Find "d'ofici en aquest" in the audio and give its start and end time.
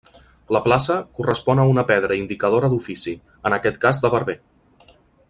2.73-3.79